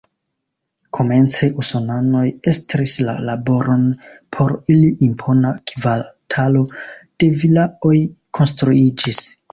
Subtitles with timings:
[0.97, 3.83] Komence usonanoj estris la laboron,
[4.37, 7.97] por ili impona kvartalo de vilaoj
[8.41, 9.25] konstruiĝis.